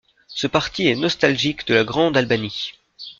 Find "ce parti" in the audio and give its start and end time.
0.29-0.87